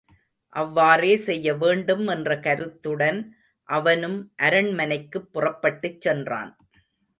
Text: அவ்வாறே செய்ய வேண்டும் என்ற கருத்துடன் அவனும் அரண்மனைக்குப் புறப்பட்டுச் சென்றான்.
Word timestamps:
அவ்வாறே 0.55 1.17
செய்ய 1.17 1.53
வேண்டும் 1.53 2.07
என்ற 2.07 2.39
கருத்துடன் 2.39 3.19
அவனும் 3.69 4.17
அரண்மனைக்குப் 4.41 5.31
புறப்பட்டுச் 5.33 6.01
சென்றான். 6.01 6.51